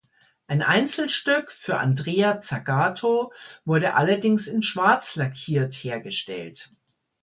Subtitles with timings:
[0.47, 3.31] Ein Einzelstück für Andrea Zagato
[3.65, 6.71] wurde allerdings in Schwarz lackiert hergestellt.